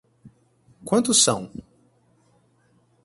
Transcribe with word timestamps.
Quantos 0.83 1.17
são? 1.23 1.51